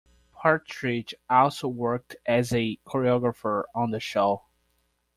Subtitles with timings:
[0.33, 4.45] Partridge also worked as a choreographer on the show.